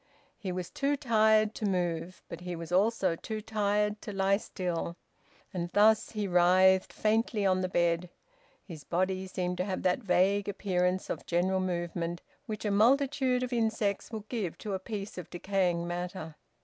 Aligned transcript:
He 0.39 0.51
was 0.51 0.71
too 0.71 0.97
tired 0.97 1.53
to 1.53 1.65
move, 1.67 2.23
but 2.27 2.41
he 2.41 2.55
was 2.55 2.71
also 2.71 3.15
too 3.15 3.39
tired 3.39 4.01
to 4.01 4.11
lie 4.11 4.37
still. 4.37 4.97
And 5.53 5.69
thus 5.73 6.09
he 6.09 6.27
writhed 6.27 6.91
faintly 6.91 7.45
on 7.45 7.61
the 7.61 7.69
bed; 7.69 8.09
his 8.63 8.83
body 8.83 9.27
seemed 9.27 9.57
to 9.59 9.65
have 9.65 9.83
that 9.83 9.99
vague 10.01 10.49
appearance 10.49 11.11
of 11.11 11.27
general 11.27 11.59
movement 11.59 12.23
which 12.47 12.65
a 12.65 12.71
multitude 12.71 13.43
of 13.43 13.53
insects 13.53 14.09
will 14.09 14.25
give 14.27 14.57
to 14.57 14.73
a 14.73 14.79
piece 14.79 15.19
of 15.19 15.29
decaying 15.29 15.85
matter. 15.87 16.35